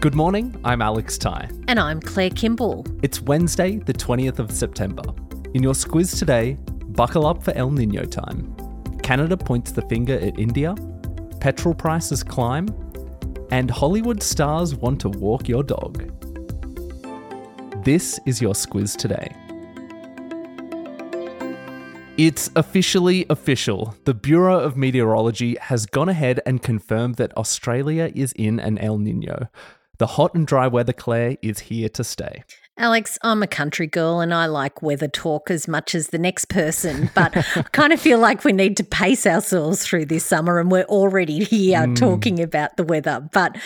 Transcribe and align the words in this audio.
Good 0.00 0.14
morning, 0.14 0.54
I'm 0.64 0.80
Alex 0.80 1.18
Ty. 1.18 1.50
And 1.66 1.80
I'm 1.80 2.00
Claire 2.00 2.30
Kimball. 2.30 2.86
It's 3.02 3.20
Wednesday, 3.20 3.78
the 3.78 3.92
20th 3.92 4.38
of 4.38 4.52
September. 4.52 5.02
In 5.54 5.62
your 5.64 5.72
squiz 5.74 6.16
today, 6.16 6.56
buckle 6.90 7.26
up 7.26 7.42
for 7.42 7.50
El 7.56 7.72
Nino 7.72 8.04
time. 8.04 8.54
Canada 9.02 9.36
points 9.36 9.72
the 9.72 9.82
finger 9.82 10.14
at 10.14 10.38
India, 10.38 10.76
petrol 11.40 11.74
prices 11.74 12.22
climb, 12.22 12.68
and 13.50 13.72
Hollywood 13.72 14.22
stars 14.22 14.76
want 14.76 15.00
to 15.00 15.08
walk 15.08 15.48
your 15.48 15.64
dog. 15.64 16.04
This 17.82 18.20
is 18.24 18.40
your 18.40 18.54
squiz 18.54 18.96
today. 18.96 19.34
It's 22.16 22.50
officially 22.54 23.26
official. 23.30 23.96
The 24.04 24.14
Bureau 24.14 24.60
of 24.60 24.76
Meteorology 24.76 25.56
has 25.60 25.86
gone 25.86 26.08
ahead 26.08 26.38
and 26.46 26.62
confirmed 26.62 27.16
that 27.16 27.36
Australia 27.36 28.12
is 28.14 28.32
in 28.34 28.60
an 28.60 28.78
El 28.78 28.98
Nino. 28.98 29.48
The 29.98 30.06
hot 30.06 30.34
and 30.34 30.46
dry 30.46 30.68
weather, 30.68 30.92
Claire, 30.92 31.36
is 31.42 31.58
here 31.58 31.88
to 31.90 32.04
stay. 32.04 32.44
Alex, 32.78 33.18
I'm 33.22 33.42
a 33.42 33.48
country 33.48 33.88
girl 33.88 34.20
and 34.20 34.32
I 34.32 34.46
like 34.46 34.82
weather 34.82 35.08
talk 35.08 35.50
as 35.50 35.66
much 35.66 35.96
as 35.96 36.08
the 36.08 36.18
next 36.18 36.44
person, 36.44 37.10
but 37.12 37.36
I 37.36 37.42
kind 37.72 37.92
of 37.92 38.00
feel 38.00 38.20
like 38.20 38.44
we 38.44 38.52
need 38.52 38.76
to 38.76 38.84
pace 38.84 39.26
ourselves 39.26 39.84
through 39.84 40.06
this 40.06 40.24
summer 40.24 40.60
and 40.60 40.70
we're 40.70 40.84
already 40.84 41.42
here 41.42 41.80
mm. 41.80 41.96
talking 41.96 42.40
about 42.40 42.76
the 42.76 42.84
weather. 42.84 43.28
But 43.32 43.56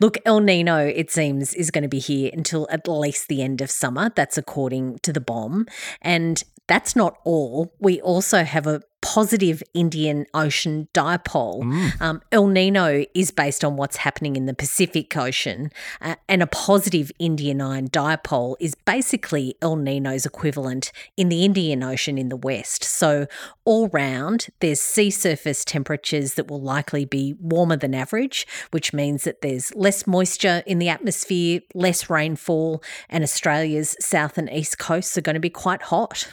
look, 0.00 0.16
El 0.24 0.40
Nino, 0.40 0.78
it 0.78 1.10
seems, 1.10 1.52
is 1.52 1.70
going 1.70 1.82
to 1.82 1.88
be 1.88 1.98
here 1.98 2.30
until 2.32 2.66
at 2.70 2.88
least 2.88 3.28
the 3.28 3.42
end 3.42 3.60
of 3.60 3.70
summer. 3.70 4.10
That's 4.16 4.38
according 4.38 5.00
to 5.00 5.12
the 5.12 5.20
BOM. 5.20 5.66
And 6.00 6.42
that's 6.66 6.96
not 6.96 7.18
all. 7.24 7.74
We 7.78 8.00
also 8.00 8.44
have 8.44 8.66
a 8.66 8.80
positive 9.02 9.62
Indian 9.74 10.26
Ocean 10.32 10.88
dipole. 10.94 11.62
Mm. 11.62 12.00
Um, 12.00 12.22
El 12.32 12.46
Nino 12.46 13.04
is 13.14 13.30
based 13.30 13.64
on 13.64 13.76
what's 13.76 13.96
happening 13.96 14.36
in 14.36 14.46
the 14.46 14.54
Pacific 14.54 15.14
Ocean, 15.16 15.70
uh, 16.00 16.14
and 16.28 16.42
a 16.42 16.46
positive 16.46 17.12
Indian 17.18 17.60
Ocean 17.60 17.88
dipole 17.88 18.56
is 18.60 18.74
basically 18.74 19.54
El 19.60 19.76
Nino's 19.76 20.24
equivalent 20.24 20.92
in 21.16 21.28
the 21.28 21.44
Indian 21.44 21.82
Ocean 21.82 22.16
in 22.16 22.28
the 22.28 22.36
west. 22.36 22.84
So, 22.84 23.26
all 23.64 23.88
round, 23.88 24.48
there's 24.60 24.80
sea 24.80 25.10
surface 25.10 25.64
temperatures 25.64 26.34
that 26.34 26.48
will 26.48 26.60
likely 26.60 27.04
be 27.04 27.34
warmer 27.40 27.76
than 27.76 27.94
average, 27.94 28.46
which 28.70 28.92
means 28.92 29.24
that 29.24 29.42
there's 29.42 29.74
less 29.74 30.06
moisture 30.06 30.62
in 30.66 30.78
the 30.78 30.88
atmosphere, 30.88 31.60
less 31.74 32.08
rainfall, 32.08 32.82
and 33.08 33.24
Australia's 33.24 33.96
south 34.00 34.38
and 34.38 34.50
east 34.50 34.78
coasts 34.78 35.18
are 35.18 35.22
going 35.22 35.34
to 35.34 35.40
be 35.40 35.50
quite 35.50 35.82
hot. 35.82 36.28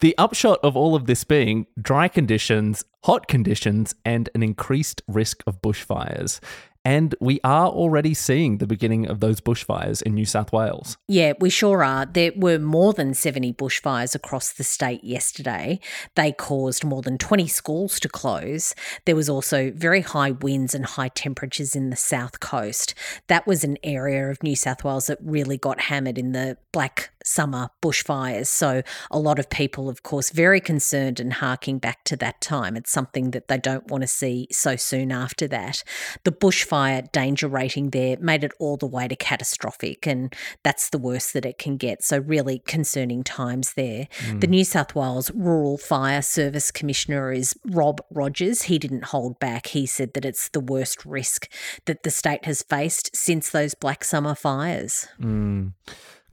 The 0.00 0.16
upshot 0.16 0.60
of 0.62 0.78
all 0.78 0.94
of 0.94 1.04
this 1.04 1.24
being 1.24 1.66
dry 1.78 2.08
conditions, 2.08 2.86
hot 3.04 3.28
conditions, 3.28 3.94
and 4.02 4.30
an 4.34 4.42
increased 4.42 5.02
risk 5.06 5.42
of 5.46 5.60
bushfires. 5.60 6.40
And 6.84 7.14
we 7.20 7.40
are 7.44 7.68
already 7.68 8.14
seeing 8.14 8.58
the 8.58 8.66
beginning 8.66 9.06
of 9.06 9.20
those 9.20 9.40
bushfires 9.40 10.00
in 10.00 10.14
New 10.14 10.24
South 10.24 10.50
Wales. 10.50 10.96
Yeah, 11.08 11.34
we 11.38 11.50
sure 11.50 11.84
are. 11.84 12.06
There 12.06 12.32
were 12.34 12.58
more 12.58 12.94
than 12.94 13.12
70 13.12 13.52
bushfires 13.52 14.14
across 14.14 14.52
the 14.52 14.64
state 14.64 15.04
yesterday. 15.04 15.78
They 16.16 16.32
caused 16.32 16.82
more 16.82 17.02
than 17.02 17.18
20 17.18 17.46
schools 17.48 18.00
to 18.00 18.08
close. 18.08 18.74
There 19.04 19.16
was 19.16 19.28
also 19.28 19.70
very 19.72 20.00
high 20.00 20.30
winds 20.30 20.74
and 20.74 20.86
high 20.86 21.08
temperatures 21.08 21.76
in 21.76 21.90
the 21.90 21.96
south 21.96 22.40
coast. 22.40 22.94
That 23.26 23.46
was 23.46 23.62
an 23.62 23.76
area 23.84 24.30
of 24.30 24.42
New 24.42 24.56
South 24.56 24.82
Wales 24.82 25.08
that 25.08 25.18
really 25.22 25.58
got 25.58 25.82
hammered 25.82 26.16
in 26.16 26.32
the 26.32 26.56
black 26.72 27.10
summer 27.22 27.68
bushfires. 27.82 28.46
So, 28.46 28.82
a 29.10 29.18
lot 29.18 29.38
of 29.38 29.50
people, 29.50 29.90
of 29.90 30.02
course, 30.02 30.30
very 30.30 30.60
concerned 30.60 31.20
and 31.20 31.34
harking 31.34 31.78
back 31.78 32.04
to 32.04 32.16
that 32.16 32.40
time. 32.40 32.74
It's 32.76 32.90
something 32.90 33.32
that 33.32 33.48
they 33.48 33.58
don't 33.58 33.88
want 33.88 34.02
to 34.02 34.08
see 34.08 34.46
so 34.50 34.76
soon 34.76 35.12
after 35.12 35.46
that. 35.48 35.82
The 36.24 36.32
bushfires 36.32 36.69
fire 36.70 37.02
danger 37.12 37.48
rating 37.48 37.90
there 37.90 38.16
made 38.20 38.44
it 38.44 38.52
all 38.60 38.76
the 38.76 38.86
way 38.86 39.08
to 39.08 39.16
catastrophic, 39.16 40.06
and 40.06 40.32
that's 40.62 40.88
the 40.90 40.98
worst 40.98 41.32
that 41.32 41.44
it 41.44 41.58
can 41.58 41.76
get. 41.76 42.04
So, 42.04 42.18
really 42.18 42.60
concerning 42.60 43.24
times 43.24 43.74
there. 43.74 44.06
Mm. 44.20 44.40
The 44.40 44.46
New 44.46 44.64
South 44.64 44.94
Wales 44.94 45.32
Rural 45.34 45.76
Fire 45.76 46.22
Service 46.22 46.70
Commissioner 46.70 47.32
is 47.32 47.54
Rob 47.66 48.00
Rogers. 48.10 48.62
He 48.62 48.78
didn't 48.78 49.06
hold 49.06 49.40
back. 49.40 49.66
He 49.66 49.84
said 49.84 50.14
that 50.14 50.24
it's 50.24 50.48
the 50.48 50.60
worst 50.60 51.04
risk 51.04 51.48
that 51.86 52.04
the 52.04 52.10
state 52.10 52.44
has 52.44 52.62
faced 52.62 53.16
since 53.16 53.50
those 53.50 53.74
Black 53.74 54.04
Summer 54.04 54.36
fires. 54.36 55.08
Mm. 55.20 55.72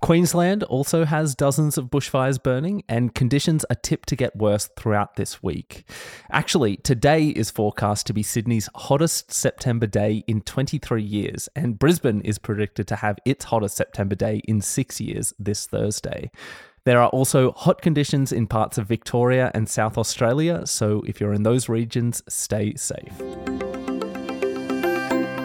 Queensland 0.01 0.63
also 0.63 1.05
has 1.05 1.35
dozens 1.35 1.77
of 1.77 1.85
bushfires 1.85 2.41
burning, 2.41 2.83
and 2.87 3.15
conditions 3.15 3.65
are 3.69 3.75
tipped 3.75 4.07
to 4.09 4.15
get 4.15 4.35
worse 4.35 4.69
throughout 4.77 5.15
this 5.15 5.41
week. 5.41 5.89
Actually, 6.31 6.77
today 6.77 7.27
is 7.27 7.49
forecast 7.49 8.05
to 8.07 8.13
be 8.13 8.23
Sydney's 8.23 8.69
hottest 8.75 9.33
September 9.33 9.87
day 9.87 10.23
in 10.27 10.41
23 10.41 11.01
years, 11.01 11.49
and 11.55 11.79
Brisbane 11.79 12.21
is 12.21 12.37
predicted 12.37 12.87
to 12.87 12.97
have 12.97 13.17
its 13.25 13.45
hottest 13.45 13.75
September 13.75 14.15
day 14.15 14.41
in 14.47 14.61
six 14.61 15.01
years 15.01 15.33
this 15.39 15.65
Thursday. 15.65 16.29
There 16.85 17.01
are 17.01 17.09
also 17.09 17.51
hot 17.51 17.81
conditions 17.81 18.31
in 18.31 18.47
parts 18.47 18.77
of 18.77 18.87
Victoria 18.87 19.51
and 19.53 19.67
South 19.67 19.97
Australia, 19.97 20.65
so 20.65 21.03
if 21.05 21.19
you're 21.19 21.33
in 21.33 21.43
those 21.43 21.67
regions, 21.67 22.23
stay 22.29 22.75
safe. 22.75 23.66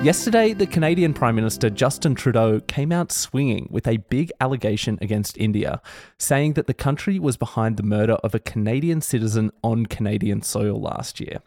Yesterday, 0.02 0.52
the 0.52 0.66
Canadian 0.66 1.14
Prime 1.14 1.36
Minister 1.36 1.70
Justin 1.70 2.16
Trudeau 2.16 2.58
came 2.58 2.90
out 2.90 3.12
swinging 3.12 3.68
with 3.70 3.86
a 3.86 3.98
big 3.98 4.32
allegation 4.40 4.98
against 5.00 5.38
India, 5.38 5.80
saying 6.18 6.54
that 6.54 6.66
the 6.66 6.74
country 6.74 7.20
was 7.20 7.36
behind 7.36 7.76
the 7.76 7.84
murder 7.84 8.14
of 8.14 8.34
a 8.34 8.40
Canadian 8.40 9.00
citizen 9.00 9.52
on 9.62 9.86
Canadian 9.86 10.42
soil 10.42 10.80
last 10.80 11.20
year. 11.20 11.38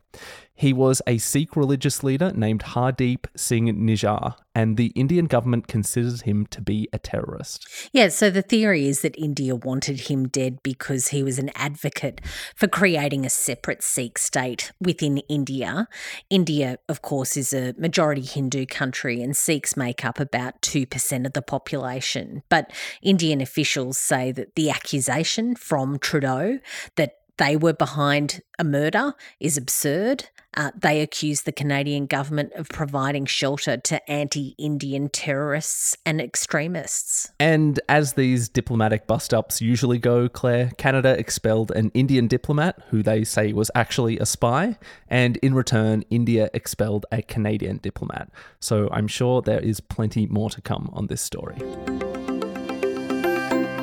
He 0.57 0.71
was 0.71 1.01
a 1.05 1.17
Sikh 1.17 1.57
religious 1.57 2.01
leader 2.01 2.31
named 2.33 2.63
Hardeep 2.63 3.25
Singh 3.35 3.67
Nijjar, 3.75 4.35
and 4.55 4.77
the 4.77 4.93
Indian 4.95 5.25
government 5.25 5.67
considers 5.67 6.21
him 6.21 6.45
to 6.47 6.61
be 6.61 6.87
a 6.93 6.97
terrorist. 6.97 7.67
Yeah, 7.91 8.07
so 8.07 8.29
the 8.29 8.41
theory 8.41 8.87
is 8.87 9.01
that 9.01 9.17
India 9.17 9.53
wanted 9.53 10.01
him 10.01 10.29
dead 10.29 10.63
because 10.63 11.09
he 11.09 11.23
was 11.23 11.39
an 11.39 11.51
advocate 11.55 12.21
for 12.55 12.69
creating 12.69 13.25
a 13.25 13.29
separate 13.29 13.83
Sikh 13.83 14.17
state 14.17 14.71
within 14.79 15.17
India. 15.27 15.89
India, 16.29 16.77
of 16.87 17.01
course, 17.01 17.35
is 17.35 17.51
a 17.51 17.73
majority 17.77 18.21
Hindu 18.21 18.65
country, 18.65 19.21
and 19.21 19.35
Sikhs 19.35 19.75
make 19.75 20.05
up 20.05 20.21
about 20.21 20.61
2% 20.61 21.25
of 21.25 21.33
the 21.33 21.41
population. 21.41 22.43
But 22.47 22.71
Indian 23.01 23.41
officials 23.41 23.97
say 23.97 24.31
that 24.31 24.55
the 24.55 24.69
accusation 24.69 25.55
from 25.55 25.99
Trudeau 25.99 26.59
that 26.95 27.17
they 27.37 27.57
were 27.57 27.73
behind 27.73 28.41
a 28.57 28.63
murder 28.63 29.13
is 29.39 29.57
absurd. 29.57 30.29
Uh, 30.57 30.71
they 30.73 31.01
accuse 31.01 31.41
the 31.41 31.51
Canadian 31.51 32.05
government 32.05 32.53
of 32.53 32.69
providing 32.69 33.25
shelter 33.25 33.75
to 33.75 34.09
anti 34.09 34.55
Indian 34.57 35.09
terrorists 35.09 35.97
and 36.05 36.21
extremists. 36.21 37.31
And 37.39 37.79
as 37.89 38.13
these 38.13 38.47
diplomatic 38.47 39.05
bust 39.05 39.33
ups 39.33 39.61
usually 39.61 39.97
go, 39.97 40.29
Claire, 40.29 40.71
Canada 40.77 41.17
expelled 41.19 41.71
an 41.71 41.91
Indian 41.93 42.27
diplomat 42.27 42.79
who 42.89 43.03
they 43.03 43.25
say 43.25 43.51
was 43.51 43.69
actually 43.75 44.17
a 44.17 44.25
spy. 44.25 44.77
And 45.09 45.35
in 45.37 45.53
return, 45.53 46.03
India 46.09 46.49
expelled 46.53 47.05
a 47.11 47.21
Canadian 47.21 47.77
diplomat. 47.77 48.29
So 48.61 48.87
I'm 48.91 49.07
sure 49.07 49.41
there 49.41 49.59
is 49.59 49.81
plenty 49.81 50.25
more 50.25 50.49
to 50.51 50.61
come 50.61 50.89
on 50.93 51.07
this 51.07 51.21
story. 51.21 51.57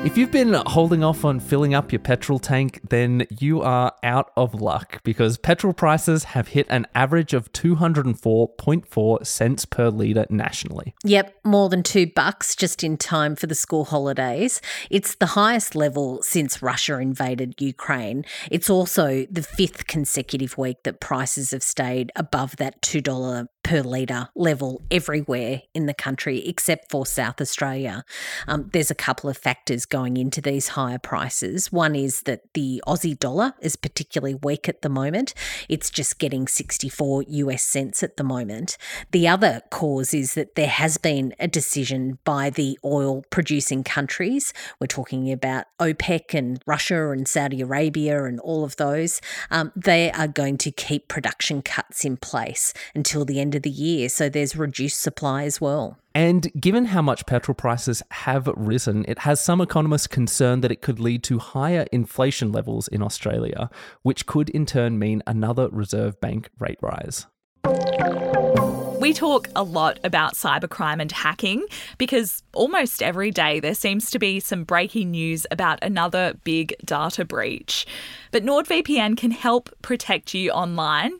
If 0.03 0.17
you've 0.17 0.31
been 0.31 0.53
holding 0.65 1.01
off 1.01 1.23
on 1.23 1.39
filling 1.39 1.73
up 1.73 1.93
your 1.93 1.99
petrol 1.99 2.37
tank, 2.37 2.81
then 2.89 3.25
you 3.39 3.61
are 3.61 3.93
out 4.03 4.33
of 4.35 4.53
luck 4.53 5.01
because 5.03 5.37
petrol 5.37 5.71
prices 5.71 6.25
have 6.25 6.49
hit 6.49 6.67
an 6.69 6.87
average 6.93 7.33
of 7.33 7.53
204.4 7.53 9.25
cents 9.25 9.63
per 9.63 9.89
litre 9.89 10.25
nationally. 10.29 10.93
Yep, 11.05 11.33
more 11.45 11.69
than 11.69 11.83
two 11.83 12.05
bucks 12.05 12.53
just 12.53 12.83
in 12.83 12.97
time 12.97 13.37
for 13.37 13.47
the 13.47 13.55
school 13.55 13.85
holidays. 13.85 14.59
It's 14.89 15.15
the 15.15 15.27
highest 15.27 15.73
level 15.73 16.21
since 16.21 16.61
Russia 16.61 16.99
invaded 16.99 17.61
Ukraine. 17.61 18.25
It's 18.51 18.69
also 18.69 19.25
the 19.31 19.41
fifth 19.41 19.87
consecutive 19.87 20.57
week 20.57 20.83
that 20.83 20.99
prices 20.99 21.51
have 21.51 21.63
stayed 21.63 22.11
above 22.17 22.57
that 22.57 22.81
$2 22.81 23.47
per 23.63 23.81
litre 23.81 24.27
level 24.35 24.81
everywhere 24.91 25.61
in 25.73 25.85
the 25.85 25.93
country 25.93 26.45
except 26.45 26.91
for 26.91 27.05
South 27.05 27.39
Australia. 27.39 28.03
Um, 28.47 28.69
there's 28.73 28.91
a 28.91 28.95
couple 28.95 29.29
of 29.29 29.37
factors 29.37 29.85
going 29.93 30.17
into 30.17 30.41
these 30.41 30.69
higher 30.69 30.97
prices. 30.97 31.71
One 31.71 31.95
is 31.95 32.23
that 32.23 32.51
the 32.55 32.81
Aussie 32.87 33.17
dollar 33.17 33.53
is 33.61 33.75
particularly 33.75 34.33
weak 34.33 34.67
at 34.67 34.81
the 34.81 34.89
moment, 34.89 35.35
it's 35.69 35.91
just 35.91 36.17
getting 36.17 36.47
64 36.47 37.25
US 37.27 37.61
cents 37.61 38.01
at 38.01 38.17
the 38.17 38.23
moment. 38.23 38.75
The 39.11 39.27
other 39.27 39.61
cause 39.69 40.11
is 40.11 40.33
that 40.33 40.55
there 40.55 40.65
has 40.65 40.97
been 40.97 41.35
a 41.39 41.47
decision 41.47 42.17
by 42.23 42.49
the 42.49 42.79
oil 42.83 43.23
producing 43.29 43.83
countries. 43.83 44.51
We're 44.79 44.87
talking 44.87 45.31
about 45.31 45.65
OPEC 45.79 46.33
and 46.33 46.59
Russia 46.65 47.11
and 47.11 47.27
Saudi 47.27 47.61
Arabia 47.61 48.23
and 48.23 48.39
all 48.39 48.63
of 48.63 48.77
those. 48.77 49.21
Um, 49.51 49.71
they 49.75 50.11
are 50.13 50.27
going 50.27 50.57
to 50.57 50.71
keep 50.71 51.07
production 51.07 51.61
cuts 51.61 52.03
in 52.03 52.17
place 52.17 52.73
until 52.95 53.25
the 53.25 53.39
end 53.39 53.53
of 53.53 53.61
the 53.61 53.69
year. 53.69 54.09
So 54.09 54.27
there's 54.27 54.55
reduced 54.55 54.99
supply 54.99 55.43
as 55.43 55.61
well. 55.61 55.99
And 56.15 56.51
given 56.59 56.85
how 56.85 57.01
much 57.01 57.25
petrol 57.25 57.55
prices 57.55 58.03
have 58.11 58.47
risen, 58.55 59.03
it 59.07 59.19
has 59.19 59.41
some 59.41 59.61
economists 59.61 60.05
concerned 60.05 60.63
that 60.63 60.71
it 60.71 60.81
could 60.81 60.99
lead 60.99 61.23
to 61.23 61.39
higher 61.39 61.87
inflation 61.91 62.51
levels 62.51 62.87
in 62.87 63.01
Australia, 63.01 63.69
which 64.03 64.27
could 64.27 64.49
in 64.51 64.65
turn 64.65 64.99
mean 64.99 65.23
another 65.25 65.69
Reserve 65.69 66.19
Bank 66.21 66.49
rate 66.59 66.77
rise. 66.81 67.25
We 68.99 69.11
talk 69.11 69.49
a 69.55 69.63
lot 69.63 69.99
about 70.03 70.35
cybercrime 70.35 71.01
and 71.01 71.11
hacking 71.11 71.65
because 71.97 72.41
almost 72.53 73.03
every 73.03 73.31
day 73.31 73.59
there 73.59 73.73
seems 73.73 74.09
to 74.11 74.19
be 74.19 74.39
some 74.39 74.63
breaking 74.63 75.11
news 75.11 75.45
about 75.51 75.79
another 75.81 76.35
big 76.43 76.73
data 76.85 77.25
breach. 77.25 77.85
But 78.31 78.45
NordVPN 78.45 79.17
can 79.17 79.31
help 79.31 79.69
protect 79.81 80.33
you 80.33 80.51
online 80.51 81.19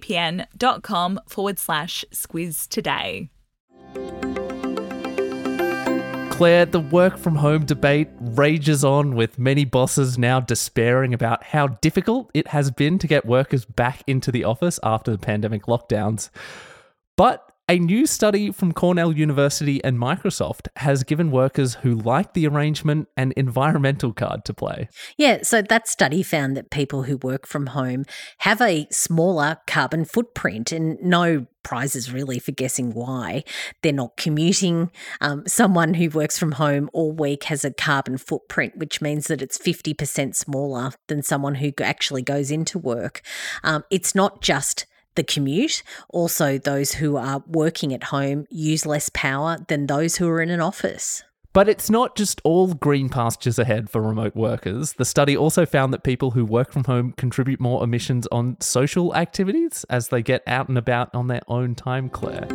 nordvpn.com 0.00 1.20
forward 1.26 1.58
slash 1.58 2.04
squiz 2.12 2.68
today. 2.68 3.30
Claire, 6.30 6.66
the 6.66 6.80
work 6.80 7.16
from 7.16 7.36
home 7.36 7.64
debate 7.64 8.08
rages 8.20 8.84
on 8.84 9.14
with 9.14 9.38
many 9.38 9.64
bosses 9.64 10.18
now 10.18 10.38
despairing 10.38 11.14
about 11.14 11.42
how 11.42 11.66
difficult 11.68 12.30
it 12.34 12.48
has 12.48 12.70
been 12.70 12.98
to 12.98 13.06
get 13.06 13.24
workers 13.24 13.64
back 13.64 14.02
into 14.06 14.30
the 14.30 14.44
office 14.44 14.78
after 14.82 15.10
the 15.10 15.18
pandemic 15.18 15.64
lockdowns. 15.64 16.28
But 17.16 17.45
a 17.68 17.80
new 17.80 18.06
study 18.06 18.52
from 18.52 18.72
Cornell 18.72 19.12
University 19.12 19.82
and 19.82 19.98
Microsoft 19.98 20.68
has 20.76 21.02
given 21.02 21.32
workers 21.32 21.74
who 21.74 21.94
like 21.94 22.32
the 22.32 22.46
arrangement 22.46 23.08
an 23.16 23.32
environmental 23.36 24.12
card 24.12 24.44
to 24.44 24.54
play. 24.54 24.88
Yeah, 25.16 25.42
so 25.42 25.62
that 25.62 25.88
study 25.88 26.22
found 26.22 26.56
that 26.56 26.70
people 26.70 27.04
who 27.04 27.16
work 27.16 27.44
from 27.44 27.68
home 27.68 28.04
have 28.38 28.60
a 28.60 28.86
smaller 28.92 29.58
carbon 29.66 30.04
footprint 30.04 30.70
and 30.70 30.96
no 31.02 31.46
prizes 31.64 32.12
really 32.12 32.38
for 32.38 32.52
guessing 32.52 32.94
why. 32.94 33.42
They're 33.82 33.92
not 33.92 34.16
commuting. 34.16 34.92
Um, 35.20 35.42
someone 35.48 35.94
who 35.94 36.08
works 36.08 36.38
from 36.38 36.52
home 36.52 36.88
all 36.92 37.10
week 37.10 37.44
has 37.44 37.64
a 37.64 37.72
carbon 37.72 38.16
footprint, 38.16 38.76
which 38.76 39.02
means 39.02 39.26
that 39.26 39.42
it's 39.42 39.58
50% 39.58 40.36
smaller 40.36 40.92
than 41.08 41.24
someone 41.24 41.56
who 41.56 41.72
actually 41.82 42.22
goes 42.22 42.52
into 42.52 42.78
work. 42.78 43.22
Um, 43.64 43.82
it's 43.90 44.14
not 44.14 44.40
just 44.40 44.86
the 45.16 45.24
commute. 45.24 45.82
Also, 46.10 46.58
those 46.58 46.92
who 46.92 47.16
are 47.16 47.42
working 47.46 47.92
at 47.92 48.04
home 48.04 48.46
use 48.50 48.86
less 48.86 49.10
power 49.12 49.58
than 49.68 49.86
those 49.86 50.16
who 50.16 50.28
are 50.28 50.40
in 50.40 50.50
an 50.50 50.60
office. 50.60 51.22
But 51.52 51.70
it's 51.70 51.88
not 51.88 52.16
just 52.16 52.42
all 52.44 52.74
green 52.74 53.08
pastures 53.08 53.58
ahead 53.58 53.88
for 53.88 54.02
remote 54.02 54.36
workers. 54.36 54.92
The 54.92 55.06
study 55.06 55.34
also 55.34 55.64
found 55.64 55.90
that 55.94 56.04
people 56.04 56.32
who 56.32 56.44
work 56.44 56.70
from 56.70 56.84
home 56.84 57.12
contribute 57.16 57.60
more 57.60 57.82
emissions 57.82 58.26
on 58.30 58.58
social 58.60 59.16
activities 59.16 59.84
as 59.88 60.08
they 60.08 60.22
get 60.22 60.42
out 60.46 60.68
and 60.68 60.76
about 60.76 61.14
on 61.14 61.28
their 61.28 61.40
own 61.48 61.74
time, 61.74 62.10
Claire. 62.10 62.46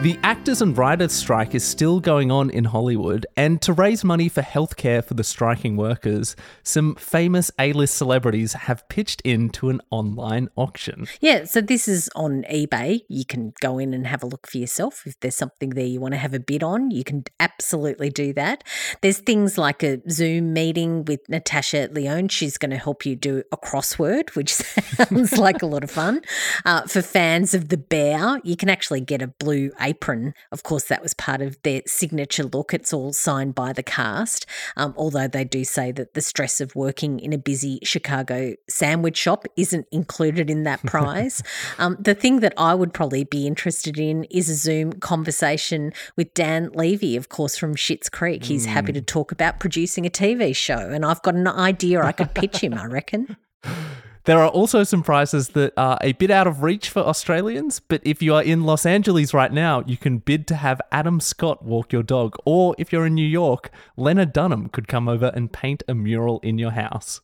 The 0.00 0.16
actors 0.22 0.62
and 0.62 0.78
writers 0.78 1.10
strike 1.10 1.56
is 1.56 1.64
still 1.64 1.98
going 1.98 2.30
on 2.30 2.50
in 2.50 2.62
Hollywood, 2.62 3.26
and 3.36 3.60
to 3.62 3.72
raise 3.72 4.04
money 4.04 4.28
for 4.28 4.42
healthcare 4.42 5.04
for 5.04 5.14
the 5.14 5.24
striking 5.24 5.76
workers, 5.76 6.36
some 6.62 6.94
famous 6.94 7.50
A 7.58 7.72
list 7.72 7.96
celebrities 7.96 8.52
have 8.52 8.88
pitched 8.88 9.20
into 9.22 9.70
an 9.70 9.80
online 9.90 10.50
auction. 10.54 11.08
Yeah, 11.20 11.46
so 11.46 11.60
this 11.60 11.88
is 11.88 12.08
on 12.14 12.44
eBay. 12.44 13.00
You 13.08 13.24
can 13.24 13.52
go 13.60 13.78
in 13.78 13.92
and 13.92 14.06
have 14.06 14.22
a 14.22 14.26
look 14.26 14.46
for 14.46 14.58
yourself. 14.58 15.02
If 15.04 15.18
there's 15.18 15.34
something 15.34 15.70
there 15.70 15.84
you 15.84 15.98
want 15.98 16.14
to 16.14 16.18
have 16.18 16.32
a 16.32 16.38
bid 16.38 16.62
on, 16.62 16.92
you 16.92 17.02
can 17.02 17.24
absolutely 17.40 18.08
do 18.08 18.32
that. 18.34 18.62
There's 19.00 19.18
things 19.18 19.58
like 19.58 19.82
a 19.82 20.00
Zoom 20.08 20.52
meeting 20.52 21.06
with 21.06 21.28
Natasha 21.28 21.88
Lyonne. 21.90 22.28
She's 22.28 22.56
going 22.56 22.70
to 22.70 22.76
help 22.76 23.04
you 23.04 23.16
do 23.16 23.42
a 23.50 23.56
crossword, 23.56 24.36
which 24.36 24.52
sounds 24.54 25.36
like 25.36 25.60
a 25.60 25.66
lot 25.66 25.82
of 25.82 25.90
fun. 25.90 26.22
Uh, 26.64 26.82
for 26.82 27.02
fans 27.02 27.52
of 27.52 27.68
The 27.68 27.76
Bear, 27.76 28.40
you 28.44 28.56
can 28.56 28.68
actually 28.68 29.00
get 29.00 29.22
a 29.22 29.26
blue 29.26 29.72
apron. 29.88 30.34
Of 30.52 30.62
course, 30.62 30.84
that 30.84 31.02
was 31.02 31.14
part 31.14 31.40
of 31.40 31.60
their 31.62 31.82
signature 31.86 32.44
look. 32.44 32.74
It's 32.74 32.92
all 32.92 33.12
signed 33.12 33.54
by 33.54 33.72
the 33.72 33.82
cast, 33.82 34.46
um, 34.76 34.94
although 34.96 35.28
they 35.28 35.44
do 35.44 35.64
say 35.64 35.92
that 35.92 36.14
the 36.14 36.20
stress 36.20 36.60
of 36.60 36.74
working 36.74 37.20
in 37.20 37.32
a 37.32 37.38
busy 37.38 37.80
Chicago 37.82 38.54
sandwich 38.68 39.16
shop 39.16 39.44
isn't 39.56 39.86
included 39.90 40.50
in 40.50 40.64
that 40.64 40.82
prize. 40.86 41.42
um, 41.78 41.96
the 41.98 42.14
thing 42.14 42.40
that 42.40 42.54
I 42.56 42.74
would 42.74 42.92
probably 42.92 43.24
be 43.24 43.46
interested 43.46 43.98
in 43.98 44.24
is 44.24 44.48
a 44.48 44.54
Zoom 44.54 44.92
conversation 44.94 45.92
with 46.16 46.34
Dan 46.34 46.70
Levy, 46.74 47.16
of 47.16 47.28
course, 47.28 47.56
from 47.56 47.74
Schitt's 47.74 48.08
Creek. 48.08 48.44
He's 48.44 48.66
mm. 48.66 48.70
happy 48.70 48.92
to 48.92 49.02
talk 49.02 49.32
about 49.32 49.60
producing 49.60 50.06
a 50.06 50.10
TV 50.10 50.54
show, 50.54 50.76
and 50.76 51.04
I've 51.04 51.22
got 51.22 51.34
an 51.34 51.48
idea 51.48 52.02
I 52.02 52.12
could 52.12 52.34
pitch 52.34 52.58
him, 52.58 52.74
I 52.74 52.86
reckon. 52.86 53.36
There 54.28 54.42
are 54.42 54.50
also 54.50 54.84
some 54.84 55.02
prizes 55.02 55.48
that 55.54 55.72
are 55.78 55.96
a 56.02 56.12
bit 56.12 56.30
out 56.30 56.46
of 56.46 56.62
reach 56.62 56.90
for 56.90 57.00
Australians, 57.00 57.80
but 57.80 58.02
if 58.04 58.20
you 58.20 58.34
are 58.34 58.42
in 58.42 58.64
Los 58.64 58.84
Angeles 58.84 59.32
right 59.32 59.50
now, 59.50 59.82
you 59.86 59.96
can 59.96 60.18
bid 60.18 60.46
to 60.48 60.56
have 60.56 60.82
Adam 60.92 61.18
Scott 61.18 61.64
walk 61.64 61.94
your 61.94 62.02
dog. 62.02 62.36
Or 62.44 62.74
if 62.76 62.92
you're 62.92 63.06
in 63.06 63.14
New 63.14 63.26
York, 63.26 63.70
Lena 63.96 64.26
Dunham 64.26 64.68
could 64.68 64.86
come 64.86 65.08
over 65.08 65.32
and 65.34 65.50
paint 65.50 65.82
a 65.88 65.94
mural 65.94 66.40
in 66.40 66.58
your 66.58 66.72
house. 66.72 67.22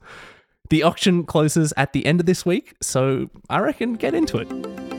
The 0.70 0.82
auction 0.82 1.24
closes 1.24 1.74
at 1.76 1.92
the 1.92 2.06
end 2.06 2.20
of 2.20 2.26
this 2.26 2.46
week, 2.46 2.72
so 2.80 3.28
I 3.50 3.58
reckon 3.58 3.92
get 3.96 4.14
into 4.14 4.38
it. 4.38 4.93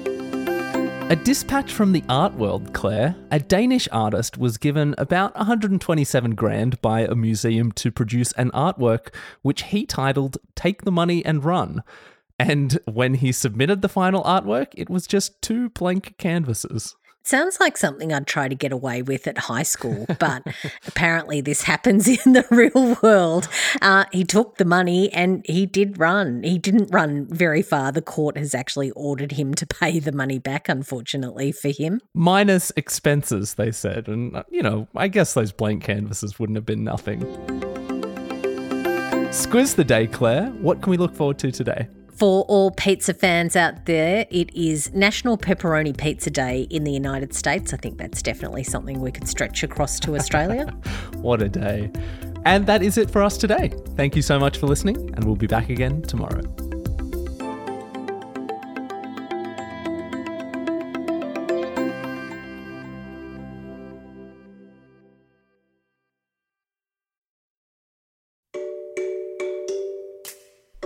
A 1.08 1.16
dispatch 1.16 1.72
from 1.72 1.92
the 1.92 2.04
art 2.10 2.34
world, 2.34 2.74
Claire. 2.74 3.16
A 3.30 3.40
Danish 3.40 3.88
artist 3.92 4.40
was 4.40 4.58
given 4.58 4.96
about 4.98 5.36
127 5.36 6.34
grand 6.34 6.82
by 6.82 7.02
a 7.02 7.14
museum 7.14 7.72
to 7.74 7.92
produce 7.92 8.32
an 8.32 8.50
artwork 8.52 9.14
which 9.44 9.66
he 9.66 9.86
titled 9.86 10.40
Take 10.56 10.82
the 10.82 10.92
Money 10.92 11.24
and 11.24 11.46
Run. 11.46 11.84
And 12.40 12.80
when 12.86 13.14
he 13.14 13.32
submitted 13.32 13.84
the 13.84 13.88
final 13.88 14.24
artwork, 14.24 14.70
it 14.74 14.90
was 14.90 15.06
just 15.06 15.40
two 15.44 15.70
blank 15.70 16.16
canvases. 16.18 16.96
Sounds 17.28 17.60
like 17.60 17.76
something 17.76 18.14
I'd 18.14 18.28
try 18.28 18.48
to 18.48 18.54
get 18.54 18.72
away 18.72 19.02
with 19.02 19.26
at 19.26 19.40
high 19.40 19.64
school, 19.64 20.06
but 20.20 20.44
apparently 20.88 21.42
this 21.42 21.64
happens 21.64 22.08
in 22.26 22.34
the 22.34 22.46
real 22.52 22.96
world. 23.02 23.50
Uh, 23.82 24.06
he 24.12 24.24
took 24.24 24.58
the 24.58 24.66
money 24.66 25.12
and 25.12 25.44
he 25.48 25.66
did 25.66 25.98
run. 25.98 26.44
He 26.44 26.60
didn't 26.60 26.94
run 26.94 27.26
very 27.26 27.64
far. 27.64 27.92
The 27.92 28.04
court 28.04 28.38
has 28.38 28.54
actually 28.54 28.92
ordered 28.92 29.32
him 29.32 29.56
to 29.56 29.66
pay 29.66 29.98
the 29.98 30.12
money 30.12 30.38
back, 30.38 30.70
unfortunately 30.70 31.52
for 31.52 31.70
him. 31.70 32.00
Minus 32.14 32.72
expenses, 32.78 33.56
they 33.56 33.72
said. 33.72 34.08
And, 34.08 34.36
uh, 34.36 34.44
you 34.52 34.62
know, 34.62 34.88
I 34.96 35.08
guess 35.08 35.34
those 35.34 35.52
blank 35.52 35.84
canvases 35.84 36.38
wouldn't 36.38 36.58
have 36.58 36.66
been 36.66 36.84
nothing. 36.84 37.22
Squiz 39.32 39.76
the 39.76 39.84
day, 39.84 40.06
Claire. 40.06 40.50
What 40.62 40.84
can 40.84 40.92
we 40.92 40.98
look 40.98 41.16
forward 41.16 41.40
to 41.40 41.52
today? 41.52 41.88
For 42.16 42.44
all 42.44 42.72
pizza 42.72 43.14
fans 43.14 43.58
out 43.58 43.86
there, 43.86 44.26
it 44.32 44.56
is 44.56 44.94
National 44.94 45.38
Pepperoni 45.38 45.96
Pizza 45.98 46.30
Day 46.30 46.62
in 46.70 46.86
the 46.86 46.92
United 46.92 47.34
States. 47.34 47.74
I 47.74 47.78
think 47.78 47.98
that's 47.98 48.22
definitely 48.22 48.64
something 48.64 49.02
we 49.02 49.12
could 49.12 49.28
stretch 49.28 49.64
across 49.64 50.00
to 50.00 50.16
Australia. 50.16 50.66
what 51.18 51.42
a 51.42 51.50
day. 51.50 51.92
And 52.46 52.68
that 52.68 52.82
is 52.82 52.98
it 52.98 53.12
for 53.12 53.22
us 53.22 53.38
today. 53.38 53.74
Thank 53.98 54.16
you 54.16 54.22
so 54.22 54.40
much 54.40 54.58
for 54.58 54.68
listening, 54.68 54.96
and 55.16 55.26
we'll 55.26 55.36
be 55.36 55.48
back 55.48 55.70
again 55.70 56.04
tomorrow. 56.04 56.42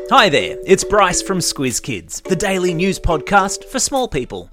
Hi 0.10 0.28
there, 0.28 0.58
it's 0.66 0.84
Bryce 0.84 1.22
from 1.22 1.38
Squiz 1.38 1.80
Kids, 1.80 2.20
the 2.22 2.36
daily 2.36 2.74
news 2.74 2.98
podcast 2.98 3.63
for 3.66 3.80
small 3.80 4.08
people. 4.08 4.50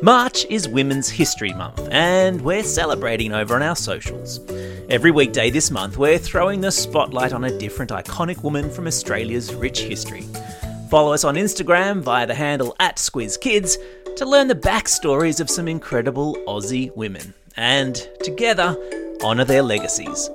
March 0.00 0.46
is 0.46 0.66
Women's 0.66 1.10
History 1.10 1.52
Month, 1.52 1.86
and 1.90 2.40
we're 2.40 2.62
celebrating 2.62 3.34
over 3.34 3.54
on 3.54 3.62
our 3.62 3.76
socials. 3.76 4.40
Every 4.88 5.10
weekday 5.10 5.50
this 5.50 5.70
month, 5.70 5.98
we're 5.98 6.16
throwing 6.16 6.62
the 6.62 6.72
spotlight 6.72 7.34
on 7.34 7.44
a 7.44 7.58
different 7.58 7.90
iconic 7.90 8.42
woman 8.42 8.70
from 8.70 8.86
Australia's 8.86 9.54
rich 9.54 9.80
history. 9.80 10.24
Follow 10.88 11.12
us 11.12 11.22
on 11.22 11.34
Instagram 11.34 12.00
via 12.00 12.26
the 12.26 12.34
handle 12.34 12.74
at 12.80 12.96
SquizKids 12.96 13.76
to 14.16 14.24
learn 14.24 14.48
the 14.48 14.54
backstories 14.54 15.38
of 15.38 15.50
some 15.50 15.68
incredible 15.68 16.34
Aussie 16.48 16.96
women, 16.96 17.34
and 17.58 18.08
together, 18.22 18.74
honour 19.22 19.44
their 19.44 19.62
legacies. 19.62 20.30